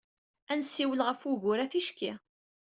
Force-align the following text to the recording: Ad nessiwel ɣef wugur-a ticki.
Ad 0.51 0.57
nessiwel 0.59 1.01
ɣef 1.07 1.19
wugur-a 1.27 1.65
ticki. 1.71 2.11